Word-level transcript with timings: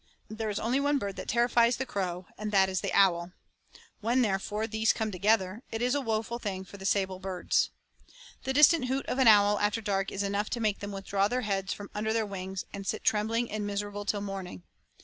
There 0.31 0.49
is 0.49 0.59
only 0.59 0.79
one 0.79 0.97
bird 0.97 1.15
that 1.17 1.27
terrifies 1.27 1.77
the 1.77 1.85
crow, 1.85 2.25
and 2.35 2.51
that 2.51 2.69
is 2.69 2.81
the 2.81 2.91
owl. 2.91 3.33
When, 3.99 4.23
therefore, 4.23 4.65
these 4.65 4.93
come 4.93 5.11
together 5.11 5.61
it 5.69 5.79
is 5.79 5.93
a 5.93 6.01
woeful 6.01 6.39
thing 6.39 6.63
for 6.65 6.77
the 6.77 6.87
sable 6.87 7.19
birds. 7.19 7.69
The 8.43 8.51
distant 8.51 8.85
hoot 8.85 9.05
of 9.05 9.19
an 9.19 9.27
owl 9.27 9.59
after 9.59 9.79
dark 9.79 10.11
is 10.11 10.23
enough 10.23 10.49
to 10.49 10.59
make 10.59 10.79
them 10.79 10.91
withdraw 10.91 11.27
their 11.27 11.41
heads 11.41 11.71
from 11.71 11.91
under 11.93 12.13
their 12.13 12.25
wings, 12.25 12.63
and 12.73 12.87
sit 12.87 13.03
trembling 13.03 13.51
and 13.51 13.67
miserable 13.67 14.03
till 14.03 14.21
morning. 14.21 14.63